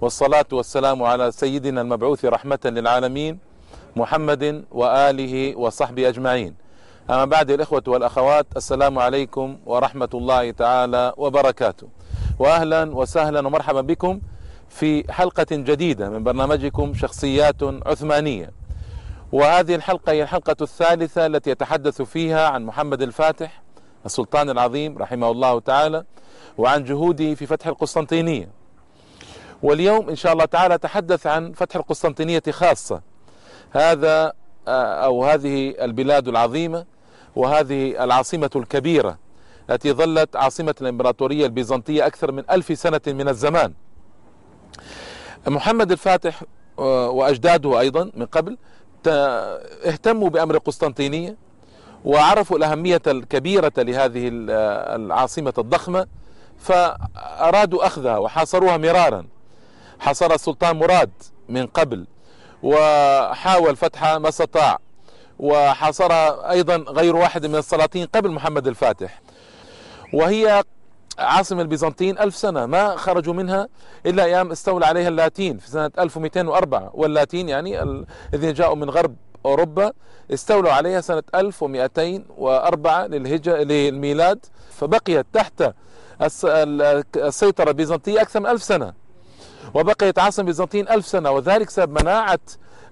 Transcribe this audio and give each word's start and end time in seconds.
والصلاة 0.00 0.46
والسلام 0.52 1.02
على 1.02 1.32
سيدنا 1.32 1.80
المبعوث 1.80 2.24
رحمة 2.24 2.58
للعالمين 2.64 3.38
محمد 3.96 4.64
وآله 4.70 5.56
وصحبه 5.56 6.08
أجمعين. 6.08 6.54
أما 7.10 7.24
بعد 7.24 7.50
الإخوة 7.50 7.82
والأخوات 7.86 8.46
السلام 8.56 8.98
عليكم 8.98 9.58
ورحمة 9.66 10.08
الله 10.14 10.50
تعالى 10.50 11.12
وبركاته. 11.16 11.88
وأهلا 12.38 12.96
وسهلا 12.96 13.46
ومرحبا 13.46 13.80
بكم 13.80 14.20
في 14.68 15.12
حلقة 15.12 15.46
جديدة 15.50 16.08
من 16.08 16.24
برنامجكم 16.24 16.94
شخصيات 16.94 17.62
عثمانية. 17.62 18.50
وهذه 19.32 19.74
الحلقة 19.74 20.12
هي 20.12 20.22
الحلقة 20.22 20.56
الثالثة 20.62 21.26
التي 21.26 21.50
يتحدث 21.50 22.02
فيها 22.02 22.48
عن 22.48 22.64
محمد 22.64 23.02
الفاتح 23.02 23.62
السلطان 24.06 24.50
العظيم 24.50 24.98
رحمه 24.98 25.30
الله 25.30 25.60
تعالى 25.60 26.04
وعن 26.58 26.84
جهوده 26.84 27.34
في 27.34 27.46
فتح 27.46 27.66
القسطنطينية. 27.66 28.63
واليوم 29.64 30.08
إن 30.08 30.16
شاء 30.16 30.32
الله 30.32 30.44
تعالى 30.44 30.78
تحدث 30.78 31.26
عن 31.26 31.52
فتح 31.52 31.76
القسطنطينية 31.76 32.42
خاصة. 32.50 33.00
هذا 33.70 34.32
أو 34.68 35.24
هذه 35.24 35.74
البلاد 35.80 36.28
العظيمة 36.28 36.84
وهذه 37.36 38.04
العاصمة 38.04 38.50
الكبيرة 38.56 39.18
التي 39.70 39.92
ظلت 39.92 40.36
عاصمة 40.36 40.74
الإمبراطورية 40.80 41.46
البيزنطية 41.46 42.06
أكثر 42.06 42.32
من 42.32 42.44
ألف 42.50 42.78
سنة 42.78 43.00
من 43.06 43.28
الزمان. 43.28 43.72
محمد 45.46 45.92
الفاتح 45.92 46.42
وأجداده 46.76 47.80
أيضا 47.80 48.10
من 48.14 48.26
قبل 48.26 48.58
اهتموا 49.86 50.28
بأمر 50.28 50.54
القسطنطينية 50.54 51.36
وعرفوا 52.04 52.56
الأهمية 52.56 53.02
الكبيرة 53.06 53.72
لهذه 53.78 54.28
العاصمة 54.32 55.54
الضخمة 55.58 56.06
فأرادوا 56.58 57.86
أخذها 57.86 58.18
وحاصروها 58.18 58.76
مرارا. 58.76 59.26
حاصر 60.00 60.34
السلطان 60.34 60.76
مراد 60.78 61.10
من 61.48 61.66
قبل 61.66 62.06
وحاول 62.62 63.76
فتحها 63.76 64.18
ما 64.18 64.28
استطاع 64.28 64.78
وحاصرها 65.38 66.50
أيضا 66.50 66.76
غير 66.76 67.16
واحد 67.16 67.46
من 67.46 67.54
السلاطين 67.56 68.06
قبل 68.06 68.30
محمد 68.30 68.66
الفاتح. 68.66 69.20
وهي 70.12 70.62
عاصمة 71.18 71.62
البيزنطيين 71.62 72.18
ألف 72.18 72.36
سنة 72.36 72.66
ما 72.66 72.96
خرجوا 72.96 73.34
منها 73.34 73.68
إلا 74.06 74.24
أيام 74.24 74.50
استولى 74.50 74.86
عليها 74.86 75.08
اللاتين 75.08 75.58
في 75.58 75.70
سنة 75.70 75.90
1204 75.98 76.90
واللاتين 76.94 77.48
يعني 77.48 77.82
الذين 77.82 78.54
جاءوا 78.54 78.76
من 78.76 78.90
غرب 78.90 79.16
أوروبا 79.46 79.92
استولوا 80.32 80.72
عليها 80.72 81.00
سنة 81.00 81.22
1204 81.34 83.06
للهجرة 83.06 83.56
للميلاد 83.56 84.46
فبقيت 84.70 85.26
تحت 85.32 85.72
السيطرة 87.16 87.68
البيزنطية 87.70 88.22
أكثر 88.22 88.40
من 88.40 88.46
ألف 88.46 88.62
سنة. 88.62 89.03
وبقيت 89.74 90.18
عاصمة 90.18 90.46
بيزنطين 90.46 90.88
ألف 90.88 91.06
سنة 91.06 91.30
وذلك 91.30 91.70
سبب 91.70 92.00
مناعة 92.00 92.38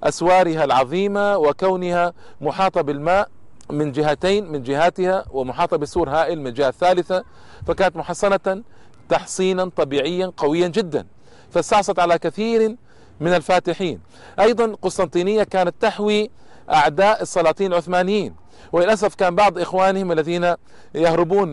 أسوارها 0.03 0.65
العظيمة 0.65 1.37
وكونها 1.37 2.13
محاطة 2.41 2.81
بالماء 2.81 3.29
من 3.71 3.93
جهتين 3.93 4.53
من 4.53 4.63
جهاتها 4.63 5.25
ومحاطة 5.31 5.77
بسور 5.77 6.11
هائل 6.11 6.41
من 6.41 6.47
الجهة 6.47 6.69
الثالثة 6.69 7.25
فكانت 7.67 7.97
محصنة 7.97 8.63
تحصينا 9.09 9.71
طبيعيا 9.77 10.33
قويا 10.37 10.69
جدا 10.69 11.07
فاستعصت 11.51 11.99
على 11.99 12.19
كثير 12.19 12.77
من 13.21 13.35
الفاتحين. 13.35 14.01
أيضا 14.41 14.77
قسطنطينية 14.83 15.43
كانت 15.43 15.75
تحوي 15.81 16.31
أعداء 16.71 17.23
السلاطين 17.23 17.73
العثمانيين. 17.73 18.35
وللأسف 18.73 19.15
كان 19.15 19.35
بعض 19.35 19.59
إخوانهم 19.59 20.13
الذين 20.13 20.55
يهربون 20.95 21.49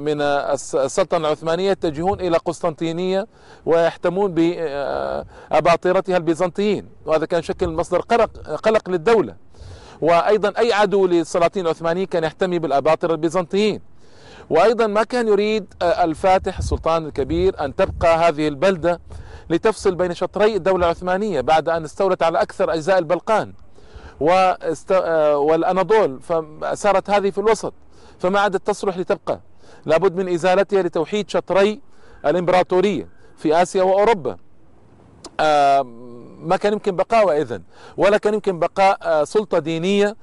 من 0.00 0.20
السلطنة 0.20 1.26
العثمانية 1.26 1.70
يتجهون 1.70 2.20
إلى 2.20 2.36
قسطنطينية 2.36 3.26
ويحتمون 3.66 4.34
بأباطرتها 4.34 6.16
البيزنطيين. 6.16 6.88
وهذا 7.06 7.26
كان 7.26 7.42
شكل 7.42 7.68
مصدر 7.68 8.00
قلق, 8.00 8.88
للدولة. 8.88 9.36
وأيضا 10.00 10.52
أي 10.58 10.72
عدو 10.72 11.06
للسلاطين 11.06 11.64
العثمانيين 11.64 12.06
كان 12.06 12.24
يحتمي 12.24 12.58
بالأباطرة 12.58 13.12
البيزنطيين. 13.12 13.80
وأيضا 14.50 14.86
ما 14.86 15.02
كان 15.02 15.28
يريد 15.28 15.74
الفاتح 15.82 16.58
السلطان 16.58 17.06
الكبير 17.06 17.64
أن 17.64 17.74
تبقى 17.74 18.16
هذه 18.28 18.48
البلدة 18.48 19.00
لتفصل 19.50 19.94
بين 19.94 20.14
شطري 20.14 20.56
الدولة 20.56 20.84
العثمانية 20.84 21.40
بعد 21.40 21.68
أن 21.68 21.84
استولت 21.84 22.22
على 22.22 22.42
أكثر 22.42 22.74
أجزاء 22.74 22.98
البلقان. 22.98 23.52
واست... 24.20 24.92
والأناضول 25.34 26.20
فصارت 26.20 27.10
هذه 27.10 27.30
في 27.30 27.38
الوسط 27.38 27.72
فما 28.18 28.40
عادت 28.40 28.66
تصلح 28.66 28.98
لتبقى. 28.98 29.40
لابد 29.86 30.16
من 30.16 30.28
إزالتها 30.28 30.82
لتوحيد 30.82 31.30
شطري 31.30 31.80
الإمبراطورية 32.26 33.08
في 33.36 33.62
آسيا 33.62 33.82
وأوروبا. 33.82 34.36
ما 36.38 36.56
كان 36.60 36.72
يمكن 36.72 36.96
بقاء 36.96 37.40
إذن 37.40 37.62
ولا 37.96 38.18
كان 38.18 38.34
يمكن 38.34 38.58
بقاء 38.58 39.24
سلطة 39.24 39.58
دينية 39.58 40.16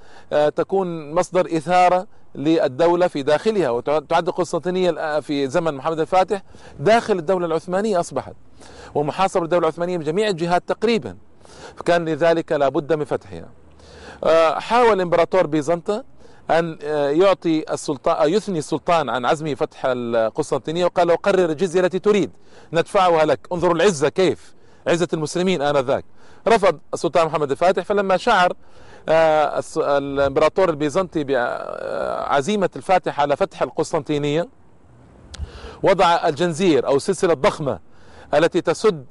تكون 0.56 1.12
مصدر 1.12 1.58
إثارة 1.58 2.08
للدولة 2.36 3.08
في 3.08 3.24
داخلها. 3.24 3.70
وتعد 3.70 4.28
القسطنطينية 4.28 5.20
في 5.20 5.48
زمن 5.48 5.74
محمد 5.74 6.00
الفاتح 6.00 6.44
داخل 6.80 7.18
الدولة 7.20 7.46
العثمانية 7.46 8.00
أصبحت. 8.00 8.34
ومحاصرة 8.96 9.44
الدولة 9.44 9.64
العثمانية 9.64 9.98
من 9.98 10.04
جميع 10.04 10.28
الجهات 10.28 10.64
تقريبا. 10.68 11.18
فكان 11.76 12.06
لذلك 12.06 12.52
لابد 12.52 12.94
من 12.94 13.06
فتحها. 13.06 13.50
حاول 14.58 14.94
الامبراطور 14.94 15.48
بيزنطة 15.48 16.04
أن 16.52 16.78
يعطي 17.22 17.74
السلطان 17.74 18.34
يثني 18.34 18.60
السلطان 18.60 19.10
عن 19.10 19.26
عزمه 19.26 19.56
فتح 19.56 19.82
القسطنطينية 19.86 20.86
وقال 20.86 21.08
له 21.08 21.16
قرر 21.16 21.50
الجزية 21.50 21.80
التي 21.80 22.00
تريد 22.00 22.32
ندفعها 22.74 23.26
لك. 23.26 23.48
انظروا 23.52 23.76
العزة 23.76 24.10
كيف 24.10 24.54
عزة 24.88 25.08
المسلمين 25.14 25.62
آنذاك. 25.62 26.06
رفض 26.48 26.80
السلطان 26.94 27.26
محمد 27.26 27.52
الفاتح 27.52 27.84
فلما 27.84 28.18
شعر 28.18 28.54
الإمبراطور 29.78 30.70
البيزنطي 30.70 31.24
بعزيمة 31.24 32.70
الفاتح 32.76 33.20
على 33.20 33.36
فتح 33.36 33.62
القسطنطينية 33.62 34.50
وضع 35.84 36.28
الجنزير 36.28 36.88
أو 36.88 36.96
السلسلة 36.96 37.34
الضخمة 37.34 37.80
التي 38.34 38.62
تسد 38.62 39.06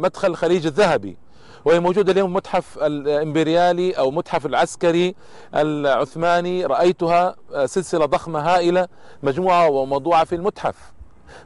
مدخل 0.00 0.28
الخليج 0.28 0.66
الذهبي. 0.66 1.16
وهي 1.64 1.80
موجودة 1.80 2.12
اليوم 2.12 2.32
متحف 2.32 2.78
الإمبريالي 2.78 3.92
أو 3.92 4.10
متحف 4.10 4.46
العسكري 4.46 5.14
العثماني. 5.54 6.66
رأيتها 6.66 7.36
سلسلة 7.66 8.06
ضخمة 8.06 8.40
هائلة 8.40 8.88
مجموعة 9.22 9.68
وموضوعة 9.68 10.24
في 10.24 10.34
المتحف 10.34 10.92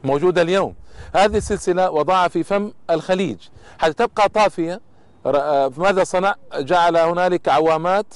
موجودة 0.03 0.41
اليوم. 0.41 0.75
هذه 1.15 1.37
السلسلة 1.37 1.91
وضعها 1.91 2.27
في 2.27 2.43
فم 2.43 2.71
الخليج. 2.89 3.37
حتى 3.79 3.93
تبقى 3.93 4.29
طافية 4.29 4.81
ماذا 5.77 6.03
صنع؟ 6.03 6.35
جعل 6.55 6.97
هنالك 6.97 7.49
عوامات 7.49 8.13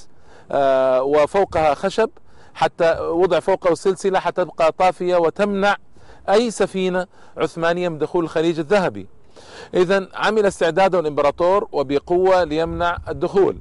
وفوقها 1.02 1.74
خشب 1.74 2.10
حتى 2.54 3.00
وضع 3.00 3.40
فوقه 3.40 3.74
سلسلة 3.74 4.20
حتى 4.20 4.46
تبقى 4.46 4.72
طافية 4.72 5.16
وتمنع 5.16 5.76
أي 6.30 6.52
سفينة 6.52 7.08
عثمانية 7.38 7.90
من 7.90 7.98
دخول 7.98 8.24
الخليج 8.24 8.60
الذهبي. 8.60 9.08
إذا 9.74 10.08
عمل 10.14 10.46
استعداده 10.46 11.00
الإمبراطور 11.00 11.68
وبقوة 11.72 12.44
ليمنع 12.44 12.98
الدخول. 13.10 13.58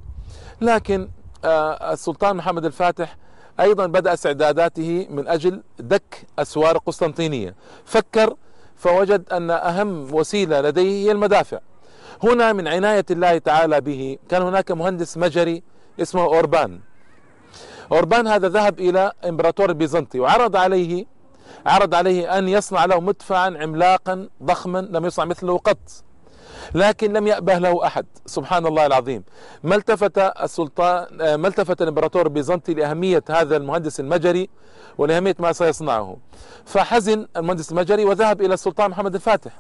لكن 0.61 1.09
السلطان 1.45 2.37
محمد 2.37 2.65
الفاتح 2.65 3.17
أيضا 3.61 3.87
بدأ 3.87 4.13
استعداداته 4.15 5.07
من 5.11 5.29
أجل 5.29 5.63
دك 5.79 6.27
أسوار 6.39 6.77
القسطنطينية. 6.77 7.55
فكر 7.85 8.35
فوجد 8.77 9.33
أن 9.33 9.51
أهم 9.51 10.15
وسيلة 10.15 10.61
لديه 10.61 11.07
هي 11.07 11.13
المدافع. 11.13 11.59
هنا 12.23 12.53
من 12.53 12.69
عناية 12.69 13.05
الله 13.11 13.39
تعالى 13.39 13.81
به 13.81 14.19
كان 14.29 14.43
هناك 14.43 14.71
مهندس 14.71 15.19
مجري 15.19 15.63
اسمه 16.01 16.23
أوربان. 16.23 16.81
أوربان 17.93 18.27
هذا 18.27 18.49
ذهب 18.49 18.81
إلى 18.81 19.13
إمبراطور 19.29 19.69
البيزنطي 19.71 20.21
وعرض 20.21 20.57
عليه 20.57 21.07
عرض 21.67 21.95
عليه 21.95 22.39
أن 22.39 22.49
يصنع 22.49 22.85
له 22.85 23.01
مدفعا 23.01 23.59
عملاقا 23.61 24.29
ضخما 24.43 24.79
لم 24.79 25.05
يصنع 25.05 25.25
مثله 25.25 25.59
قط. 25.59 25.79
لكن 26.75 27.13
لم 27.13 27.27
يأبه 27.27 27.59
له 27.59 27.87
أحد. 27.87 28.07
سبحان 28.27 28.67
الله 28.67 28.87
العظيم. 28.87 29.25
ما 29.63 29.75
التفت 29.75 30.19
السلطان 30.19 31.35
ما 31.35 31.49
التفت 31.49 31.83
الإمبراطور 31.83 32.27
البيزنطي 32.27 32.75
لأهمية 32.75 33.25
هذا 33.31 33.57
المهندس 33.57 34.01
المجري 34.01 34.49
ولأهمية 34.99 35.37
ما 35.39 35.53
سيصنعه. 35.53 36.17
فحزن 36.65 37.27
المهندس 37.37 37.73
المجري 37.73 38.05
وذهب 38.05 38.41
إلى 38.41 38.55
السلطان 38.55 38.91
محمد 38.91 39.15
الفاتح 39.15 39.53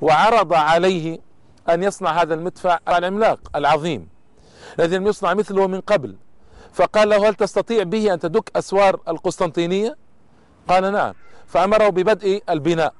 وعرض 0.00 0.54
عليه 0.54 1.18
أن 1.70 1.82
يصنع 1.82 2.22
هذا 2.22 2.34
المدفع 2.34 2.78
العملاق 2.88 3.40
العظيم 3.54 4.08
الذي 4.78 4.96
لم 4.96 5.06
يصنع 5.06 5.34
مثله 5.34 5.66
من 5.66 5.80
قبل. 5.80 6.16
فقال 6.72 7.08
له 7.08 7.28
هل 7.28 7.34
تستطيع 7.34 7.82
به 7.82 8.14
أن 8.14 8.18
تدك 8.18 8.50
أسوار 8.56 9.00
القسطنطينية؟ 9.08 9.96
قال 10.68 10.92
نعم. 10.92 11.14
فأمره 11.46 11.88
ببدء 11.88 12.42
البناء. 12.48 12.92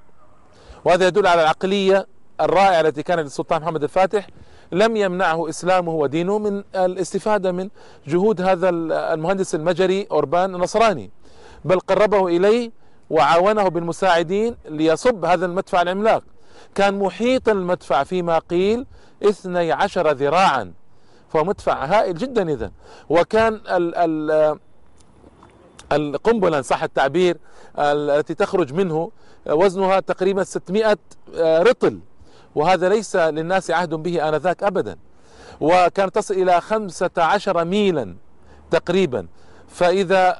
وهذا 0.84 1.06
يدل 1.06 1.26
على 1.26 1.42
العقلية 1.42 2.06
الرائعة 2.40 2.80
التي 2.80 3.02
كانت 3.02 3.20
للسلطان 3.20 3.62
محمد 3.62 3.82
الفاتح. 3.82 4.26
لم 4.72 4.96
يمنعه 4.96 5.48
إسلامه 5.48 5.92
ودينه 5.92 6.38
من 6.38 6.64
الاستفادة 6.74 7.52
من 7.52 7.68
جهود 8.06 8.40
هذا 8.40 8.68
المهندس 9.14 9.54
المجري 9.54 10.06
أوربان 10.10 10.54
النصراني 10.54 11.10
بل 11.64 11.80
قربه 11.80 12.26
إليه 12.26 12.70
وعاونه 13.10 13.68
بالمساعدين 13.68 14.56
ليصب 14.68 15.24
هذا 15.24 15.46
المدفع 15.46 15.82
العملاق. 15.82 16.22
كان 16.74 16.98
محيط 16.98 17.48
المدفع 17.48 18.04
فيما 18.04 18.38
قيل 18.38 18.86
12 19.22 20.10
ذراعا. 20.10 20.72
فهو 21.28 21.44
مدفع 21.44 21.84
هائل 21.84 22.14
جدا 22.14 22.52
إذا 22.52 22.70
وكان 23.08 23.54
ال 23.54 23.94
ال 23.94 24.58
القنبلة 25.92 26.58
إن 26.58 26.62
صح 26.62 26.82
التعبير 26.82 27.36
التي 27.78 28.34
تخرج 28.34 28.72
منه 28.72 29.10
وزنها 29.46 30.00
تقريبا 30.00 30.44
600 30.44 30.98
رطل. 31.38 32.00
وهذا 32.54 32.88
ليس 32.88 33.16
للناس 33.16 33.70
عهد 33.70 33.94
به 33.94 34.28
آنذاك 34.28 34.62
أبدا. 34.62 34.96
وكانت 35.60 36.14
تصل 36.14 36.34
إلى 36.34 36.60
15 36.60 37.64
ميلا 37.64 38.16
تقريبا. 38.70 39.26
فإذا 39.68 40.32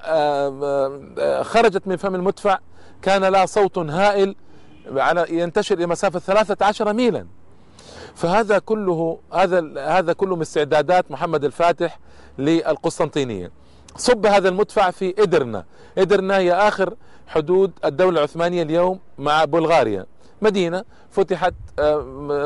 خرجت 1.43 1.87
من 1.87 1.97
فم 1.97 2.15
المدفع 2.15 2.59
كان 3.03 3.25
لها 3.25 3.47
صوت 3.47 3.79
هائل 3.79 4.35
ينتشر 5.29 5.79
إلى 5.79 5.87
مسافة 5.87 6.19
13 6.19 6.93
ميلا. 6.93 7.27
فهذا 8.15 8.59
كله 8.59 9.19
هذا 9.33 9.73
هذا 9.77 10.13
كله 10.13 10.37
من 10.37 10.43
استعدادات 10.43 11.11
محمد 11.11 11.45
الفاتح 11.45 11.99
للقسطنطينية. 12.39 13.51
صب 13.97 14.27
هذا 14.27 14.49
المدفع 14.49 14.91
في 14.91 15.15
إدرنا. 15.19 15.65
إدرنا 15.99 16.37
هي 16.37 16.53
آخر 16.53 16.95
حدود 17.27 17.73
الدولة 17.85 18.19
العثمانية 18.19 18.63
اليوم 18.63 19.01
مع 19.19 19.45
بلغاريا. 19.45 20.07
مدينة 20.43 20.85
فتحت 21.11 21.55
آه، 21.79 21.99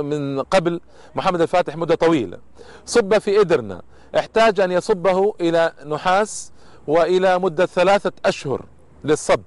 من 0.03 0.41
قبل 0.43 0.81
محمد 1.15 1.41
الفاتح 1.41 1.77
مدة 1.77 1.94
طويلة. 1.94 2.39
صب 2.87 3.19
في 3.19 3.41
إدرنا. 3.41 3.83
احتاج 4.19 4.61
أن 4.61 4.73
يصبه 4.73 5.35
إلى 5.41 5.73
نحاس 5.87 6.53
وإلى 6.87 7.39
مدة 7.39 7.67
ثلاثة 7.67 8.12
أشهر 8.25 8.65
للصب. 9.05 9.41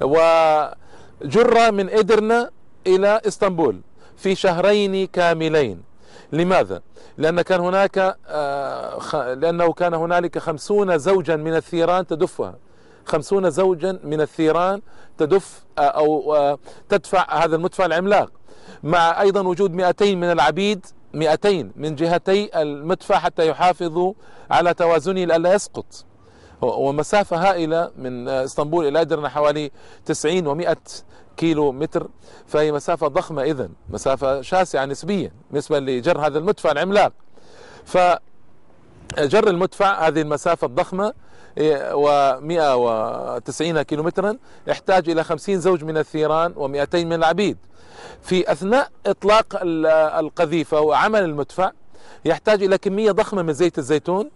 وجر 0.00 1.72
من 1.72 1.90
إدرنا 1.90 2.50
إلى 2.86 3.20
إسطنبول 3.26 3.80
في 4.16 4.34
شهرين 4.34 5.06
كاملين. 5.06 5.82
لماذا؟ 6.32 6.82
لأن 7.18 7.40
كان 7.42 7.60
هناك 7.60 8.16
آه، 8.26 9.34
لأنه 9.34 9.72
كان 9.72 9.94
هنالك 9.94 10.38
خمسون 10.38 10.98
زوجا 10.98 11.36
من 11.36 11.56
الثيران 11.56 12.06
تدفها. 12.06 12.54
خمسون 13.04 13.50
زوجا 13.50 13.98
من 14.04 14.20
الثيران 14.20 14.80
تدف 15.18 15.64
آه، 15.78 15.80
أو 15.80 16.36
آه، 16.36 16.58
تدفع 16.88 17.44
هذا 17.44 17.56
المدفع 17.56 17.86
العملاق. 17.86 18.30
مع 18.82 19.20
أيضا 19.20 19.40
وجود 19.40 19.72
200 19.72 20.14
من 20.16 20.30
العبيد 20.30 20.86
200 21.14 21.72
من 21.76 21.94
جهتي 21.94 22.62
المدفع 22.62 23.18
حتى 23.18 23.48
يحافظوا 23.48 24.12
على 24.50 24.74
توازنه 24.74 25.24
لئلا 25.24 25.54
يسقط. 25.54 26.04
ومسافة 26.62 27.36
هائلة 27.36 27.90
من 27.96 28.28
إسطنبول 28.28 28.88
إلى 28.88 29.00
أدرنا 29.00 29.28
حوالي 29.28 29.70
90 30.04 30.64
و100 30.64 30.76
كيلو 31.36 31.72
متر 31.72 32.08
فهي 32.46 32.72
مسافة 32.72 33.08
ضخمة 33.08 33.42
إذن 33.42 33.68
مسافة 33.90 34.40
شاسعة 34.40 34.84
نسبيا 34.84 35.32
بالنسبة 35.50 35.78
لجر 35.78 36.26
هذا 36.26 36.38
المدفع 36.38 36.72
العملاق. 36.72 37.12
فجر 37.84 39.48
المدفع 39.48 40.06
هذه 40.06 40.20
المسافة 40.20 40.66
الضخمة 40.66 41.12
و190 41.92 43.80
كيلو 43.80 44.02
مترا 44.02 44.36
يحتاج 44.66 45.10
إلى 45.10 45.24
50 45.24 45.60
زوج 45.60 45.84
من 45.84 45.96
الثيران 45.96 46.54
و200 46.54 46.94
من 46.94 47.12
العبيد. 47.12 47.56
في 48.22 48.52
أثناء 48.52 48.90
إطلاق 49.06 49.58
القذيفة 50.18 50.80
وعمل 50.80 51.24
المدفع 51.24 51.70
يحتاج 52.24 52.62
إلى 52.62 52.78
كمية 52.78 53.10
ضخمة 53.10 53.42
من 53.42 53.52
زيت 53.52 53.78
الزيتون 53.78 54.30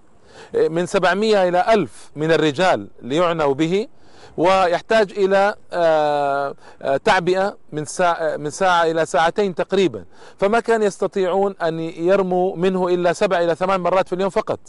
من 0.55 0.87
700 0.87 1.49
إلى 1.49 1.75
1000 1.75 2.11
من 2.17 2.33
الرجال 2.33 2.89
ليعنوا 3.03 3.55
به. 3.55 3.89
ويحتاج 4.37 5.13
إلى 5.13 5.55
آه، 5.73 6.55
آه، 6.83 6.97
تعبئة 6.97 7.57
من 7.73 7.85
ساعة, 7.85 8.37
من 8.37 8.51
ساعة 8.51 8.85
إلى 8.85 9.07
ساعتين 9.07 9.55
تقريبا. 9.55 10.05
فما 10.39 10.61
كان 10.61 10.83
يستطيعون 10.83 11.55
أن 11.63 11.81
يرموا 11.81 12.57
منه 12.57 12.89
إلا 12.89 13.13
سبع 13.13 13.39
إلى 13.41 13.55
ثمان 13.55 13.81
مرات 13.81 14.09
في 14.09 14.15
اليوم 14.15 14.31
فقط. 14.31 14.61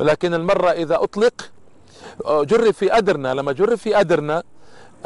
ولكن 0.00 0.34
المرة 0.34 0.70
إذا 0.70 0.94
أطلق 1.02 1.50
آه، 2.24 2.44
جرب 2.44 2.70
في 2.70 2.98
أدرنا. 2.98 3.34
لما 3.34 3.52
جرب 3.52 3.74
في 3.74 4.00
أدرنا 4.00 4.42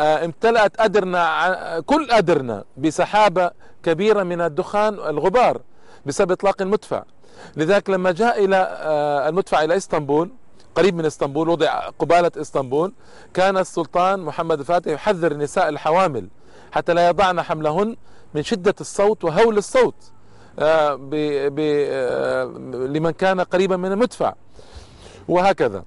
امتلأت 0.01 0.81
أدرنا 0.81 1.81
كل 1.87 2.11
أدرنا 2.11 2.65
بسحابة 2.77 3.51
كبيرة 3.83 4.23
من 4.23 4.41
الدخان 4.41 4.95
الغبار 4.95 5.61
بسبب 6.07 6.33
إطلاق 6.33 6.63
المدفع. 6.63 7.03
لذلك 7.57 7.91
لما 7.91 8.13
جاء 8.13 8.45
إلى 8.45 8.79
المدفع 9.29 9.65
إلى 9.65 9.77
إسطنبول 9.77 10.31
قريب 10.75 10.95
من 10.95 11.05
إسطنبول 11.07 11.49
وضع 11.49 11.89
قبالة 11.99 12.31
إسطنبول. 12.37 12.93
كان 13.35 13.57
السلطان 13.57 14.21
محمد 14.21 14.59
الفاتح 14.59 14.93
يحذر 14.93 15.33
النساء 15.33 15.69
الحوامل 15.69 16.29
حتى 16.73 16.95
لا 16.95 17.09
يضعن 17.09 17.43
حملهن 17.43 17.97
من 18.35 18.43
شدة 18.43 18.75
الصوت 18.81 19.25
وهول 19.25 19.59
الصوت 19.59 19.95
آه، 20.59 21.01
آه، 21.59 22.45
لمن 22.87 23.11
كان 23.11 23.41
قريبا 23.41 23.77
من 23.77 23.93
المدفع. 23.93 24.35
وهكذا. 25.29 25.85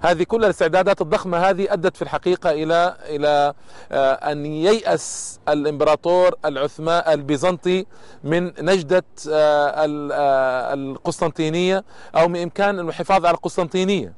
هذه 0.00 0.22
كل 0.22 0.44
الاستعدادات 0.44 1.00
الضخمة 1.00 1.38
هذه 1.38 1.72
أدت 1.72 1.96
في 1.96 2.02
الحقيقة 2.02 2.50
إلى 2.50 2.96
إلى 3.08 3.54
آه، 3.92 4.12
أن 4.12 4.46
ييأس 4.46 5.40
الإمبراطور 5.48 6.34
العثمان 6.44 7.02
البيزنطي 7.12 7.86
من 8.24 8.52
نجدة 8.60 9.04
آه، 9.30 9.86
آه، 10.12 10.74
القسطنطينية 10.74 11.84
أو 12.14 12.28
من 12.28 12.42
إمكان 12.42 12.80
الحفاظ 12.80 13.26
على 13.26 13.34
القسطنطينية. 13.34 14.12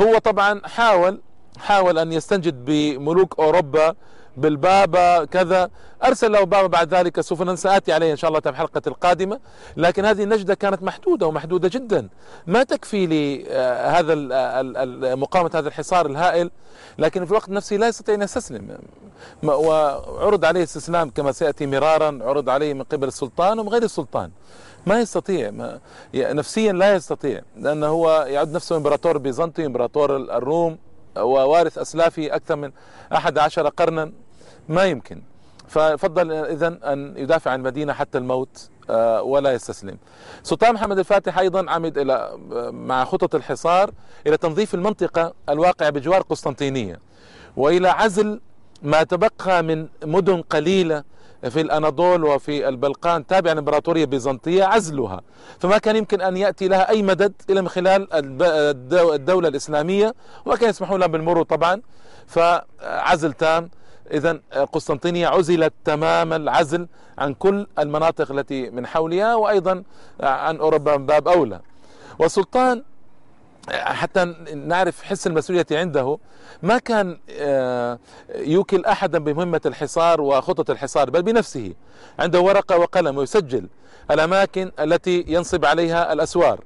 هو 0.00 0.18
طبعا 0.18 0.60
حاول 0.64 1.20
حاول 1.58 1.98
أن 1.98 2.12
يستنجد 2.12 2.64
بملوك 2.64 3.38
أوروبا 3.38 3.94
بالبابا 4.36 5.24
كذا. 5.24 5.70
أرسل 6.04 6.32
له 6.32 6.44
بابا 6.44 6.66
بعد 6.66 6.94
ذلك 6.94 7.20
سفنا 7.20 7.56
سآتي 7.56 7.92
عليه 7.92 8.12
إن 8.12 8.16
شاء 8.16 8.28
الله 8.28 8.40
في 8.40 8.48
الحلقة 8.48 8.82
القادمة. 8.86 9.40
لكن 9.76 10.04
هذه 10.04 10.22
النجدة 10.22 10.54
كانت 10.54 10.82
محدودة 10.82 11.26
ومحدودة 11.26 11.68
جدا. 11.68 12.08
ما 12.46 12.62
تكفي 12.62 13.06
لهذا 13.06 14.14
مقاومة 15.14 15.50
هذا 15.54 15.68
الحصار 15.68 16.06
الهائل. 16.06 16.50
لكن 16.98 17.24
في 17.24 17.30
الوقت 17.30 17.48
نفسه 17.48 17.76
لا 17.76 17.88
يستطيع 17.88 18.14
أن 18.14 18.22
يستسلم. 18.22 18.78
وعرض 19.42 20.44
عليه 20.44 20.62
استسلام 20.62 21.10
كما 21.10 21.32
سيأتي 21.32 21.66
مرارا. 21.66 22.18
عرض 22.22 22.48
عليه 22.48 22.74
من 22.74 22.82
قبل 22.82 23.08
السلطان 23.08 23.58
ومن 23.58 23.68
غير 23.68 23.82
السلطان. 23.82 24.30
ما 24.86 25.00
يستطيع 25.00 25.50
ما 25.50 25.80
نفسيا 26.14 26.72
لا 26.72 26.94
يستطيع. 26.94 27.42
لأنه 27.56 27.86
هو 27.86 28.26
يعد 28.28 28.52
نفسه 28.52 28.76
إمبراطور 28.76 29.18
بيزنطي 29.18 29.66
إمبراطور 29.66 30.16
الروم 30.16 30.78
ووارث 31.18 31.78
أسلافه 31.78 32.34
أكثر 32.34 32.56
من 32.56 32.72
أحد 33.12 33.38
عشر 33.38 33.68
قرنا. 33.68 34.12
ما 34.68 34.84
يمكن. 34.84 35.22
ففضل 35.68 36.32
اذا 36.32 36.78
أن 36.84 37.14
يدافع 37.16 37.50
عن 37.50 37.58
المدينة 37.58 37.92
حتى 37.92 38.18
الموت 38.18 38.68
آه، 38.90 39.22
ولا 39.22 39.52
يستسلم. 39.52 39.96
سلطان 40.42 40.74
محمد 40.74 40.98
الفاتح 40.98 41.38
أيضا 41.38 41.70
عمد 41.70 41.98
إلى 41.98 42.30
مع 42.72 43.04
خطط 43.04 43.34
الحصار 43.34 43.90
إلى 44.26 44.36
تنظيف 44.36 44.74
المنطقة 44.74 45.34
الواقعه 45.48 45.90
بجوار 45.90 46.22
قسطنطينية 46.22 46.98
وإلى 47.56 47.88
عزل 47.88 48.40
ما 48.82 49.02
تبقى 49.02 49.62
من 49.62 49.88
مدن 50.04 50.42
قليلة 50.42 51.04
في 51.50 51.60
الأناضول 51.60 52.24
وفي 52.24 52.68
البلقان 52.68 53.26
تابعه 53.26 53.52
للإمبراطورية 53.52 54.04
البيزنطية 54.04 54.64
عزلها. 54.64 55.20
فما 55.58 55.78
كان 55.78 55.96
يمكن 55.96 56.20
أن 56.20 56.36
يأتي 56.36 56.68
لها 56.68 56.88
أي 56.90 57.02
مدد 57.02 57.32
إلا 57.50 57.60
من 57.60 57.68
خلال 57.68 58.08
الدولة 59.14 59.48
الإسلامية 59.48 60.14
وما 60.44 60.56
كان 60.56 60.70
يسمحون 60.70 61.00
لها 61.00 61.06
بالمرور 61.08 61.44
طبعا. 61.44 61.80
فعزل 62.26 63.32
تام. 63.32 63.70
إذا 64.10 64.40
قسطنطينية 64.72 65.28
عزلت 65.28 65.72
تمام 65.84 66.32
العزل 66.32 66.86
عن 67.18 67.34
كل 67.34 67.66
المناطق 67.78 68.32
التي 68.32 68.70
من 68.70 68.86
حولها 68.86 69.34
وأيضا 69.34 69.82
عن 70.20 70.56
أوروبا 70.56 70.96
من 70.96 71.06
باب 71.06 71.28
أولى. 71.28 71.60
والسلطان 72.18 72.82
حتى 73.70 74.34
نعرف 74.54 75.02
حس 75.02 75.26
المسؤولية 75.26 75.66
عنده 75.72 76.18
ما 76.62 76.78
كان 76.78 77.18
آه، 77.30 77.98
يوكل 78.34 78.84
أحدا 78.84 79.18
بمهمة 79.18 79.60
الحصار 79.66 80.20
وخطط 80.20 80.70
الحصار 80.70 81.10
بل 81.10 81.22
بنفسه 81.22 81.74
عنده 82.18 82.40
ورقة 82.40 82.78
وقلم 82.78 83.18
ويسجل 83.18 83.68
الأماكن 84.10 84.72
التي 84.80 85.24
ينصب 85.28 85.64
عليها 85.64 86.12
الأسوار. 86.12 86.60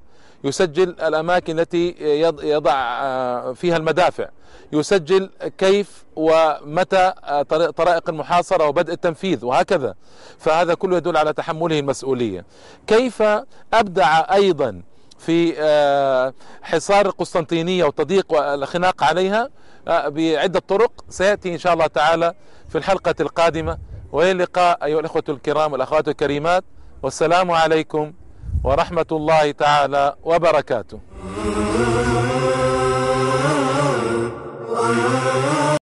يسجل 0.44 0.88
الأماكن 0.88 1.58
التي 1.58 1.94
يضع 2.42 2.72
آه، 2.74 3.52
فيها 3.52 3.76
المدافع. 3.76 4.28
يسجل 4.72 5.30
كيف 5.58 6.04
ومتى 6.16 7.12
آه، 7.24 7.42
طرائق 7.70 8.08
المحاصرة 8.08 8.68
وبدء 8.68 8.92
التنفيذ 8.92 9.44
وهكذا. 9.44 9.94
فهذا 10.38 10.74
كله 10.74 10.96
يدل 10.96 11.16
على 11.16 11.32
تحمله 11.32 11.78
المسؤولية. 11.78 12.44
كيف 12.86 13.22
أبدع 13.74 14.34
أيضا 14.34 14.82
في 15.18 15.54
آه، 15.58 16.34
حصار 16.62 17.06
القسطنطينية 17.06 17.84
وتضييق 17.84 18.32
والخناق 18.32 19.04
عليها؟ 19.04 19.48
بعدة 19.86 20.60
طرق. 20.68 21.04
سيأتي 21.08 21.52
إن 21.52 21.58
شاء 21.58 21.72
الله 21.72 21.86
تعالى 21.86 22.34
في 22.68 22.78
الحلقة 22.78 23.14
القادمة. 23.20 23.78
وإلى 24.12 24.30
اللقاء 24.30 24.84
أيها 24.84 25.00
الأخوة 25.00 25.24
الكرام 25.28 25.72
والأخوات 25.72 26.08
الكريمات. 26.08 26.64
والسلام 27.02 27.50
عليكم 27.50 28.12
ورحمة 28.64 29.06
الله 29.12 29.50
تعالى 29.50 30.14
وبركاته. 30.22 30.98